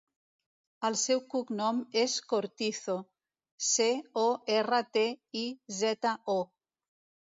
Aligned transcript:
El 0.87 0.95
seu 1.01 1.21
cognom 1.33 1.83
és 2.05 2.17
Cortizo: 2.33 2.97
ce, 3.69 3.89
o, 4.27 4.27
erra, 4.59 4.85
te, 4.99 5.09
i, 5.47 5.49
zeta, 5.85 6.21
o. 6.41 6.41